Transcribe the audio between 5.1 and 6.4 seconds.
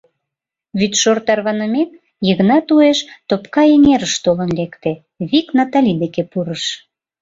вик Натали деке